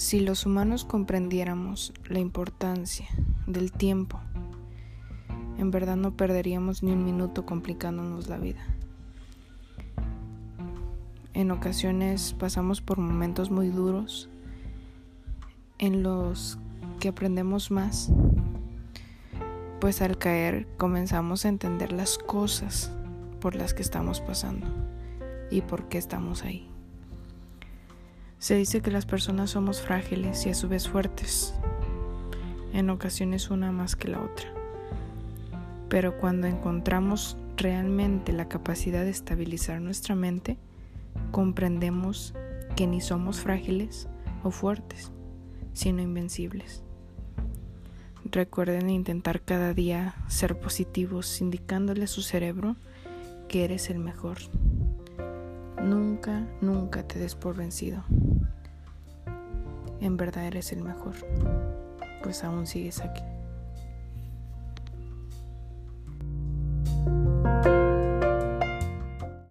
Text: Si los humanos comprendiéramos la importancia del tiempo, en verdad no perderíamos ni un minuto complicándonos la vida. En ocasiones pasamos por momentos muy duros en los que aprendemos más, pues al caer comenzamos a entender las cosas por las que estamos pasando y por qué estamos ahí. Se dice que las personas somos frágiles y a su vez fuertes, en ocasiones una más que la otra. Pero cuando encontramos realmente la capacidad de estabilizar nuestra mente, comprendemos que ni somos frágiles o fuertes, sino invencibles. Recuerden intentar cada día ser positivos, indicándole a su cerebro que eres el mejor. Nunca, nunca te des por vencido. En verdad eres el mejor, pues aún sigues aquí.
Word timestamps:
Si 0.00 0.18
los 0.18 0.46
humanos 0.46 0.86
comprendiéramos 0.86 1.92
la 2.08 2.20
importancia 2.20 3.06
del 3.46 3.70
tiempo, 3.70 4.18
en 5.58 5.70
verdad 5.70 5.96
no 5.96 6.16
perderíamos 6.16 6.82
ni 6.82 6.90
un 6.92 7.04
minuto 7.04 7.44
complicándonos 7.44 8.26
la 8.26 8.38
vida. 8.38 8.64
En 11.34 11.50
ocasiones 11.50 12.32
pasamos 12.32 12.80
por 12.80 12.96
momentos 12.96 13.50
muy 13.50 13.68
duros 13.68 14.30
en 15.76 16.02
los 16.02 16.56
que 16.98 17.08
aprendemos 17.08 17.70
más, 17.70 18.10
pues 19.80 20.00
al 20.00 20.16
caer 20.16 20.66
comenzamos 20.78 21.44
a 21.44 21.50
entender 21.50 21.92
las 21.92 22.16
cosas 22.16 22.90
por 23.38 23.54
las 23.54 23.74
que 23.74 23.82
estamos 23.82 24.22
pasando 24.22 24.66
y 25.50 25.60
por 25.60 25.90
qué 25.90 25.98
estamos 25.98 26.42
ahí. 26.42 26.70
Se 28.40 28.54
dice 28.54 28.80
que 28.80 28.90
las 28.90 29.04
personas 29.04 29.50
somos 29.50 29.82
frágiles 29.82 30.46
y 30.46 30.48
a 30.48 30.54
su 30.54 30.66
vez 30.66 30.88
fuertes, 30.88 31.52
en 32.72 32.88
ocasiones 32.88 33.50
una 33.50 33.70
más 33.70 33.96
que 33.96 34.08
la 34.08 34.22
otra. 34.22 34.50
Pero 35.90 36.16
cuando 36.16 36.46
encontramos 36.46 37.36
realmente 37.58 38.32
la 38.32 38.48
capacidad 38.48 39.04
de 39.04 39.10
estabilizar 39.10 39.82
nuestra 39.82 40.14
mente, 40.14 40.56
comprendemos 41.32 42.32
que 42.76 42.86
ni 42.86 43.02
somos 43.02 43.40
frágiles 43.40 44.08
o 44.42 44.50
fuertes, 44.50 45.12
sino 45.74 46.00
invencibles. 46.00 46.82
Recuerden 48.24 48.88
intentar 48.88 49.42
cada 49.42 49.74
día 49.74 50.14
ser 50.28 50.58
positivos, 50.58 51.42
indicándole 51.42 52.04
a 52.04 52.06
su 52.06 52.22
cerebro 52.22 52.76
que 53.48 53.64
eres 53.64 53.90
el 53.90 53.98
mejor. 53.98 54.38
Nunca, 55.82 56.46
nunca 56.62 57.06
te 57.06 57.18
des 57.18 57.34
por 57.34 57.54
vencido. 57.54 58.02
En 60.00 60.16
verdad 60.16 60.46
eres 60.46 60.72
el 60.72 60.82
mejor, 60.82 61.14
pues 62.22 62.42
aún 62.42 62.66
sigues 62.66 63.00
aquí. 63.00 63.22